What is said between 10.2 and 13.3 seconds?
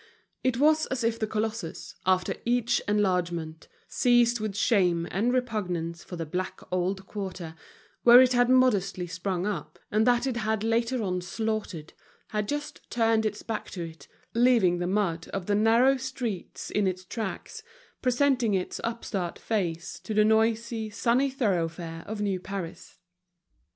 it had later on slaughtered, had just turned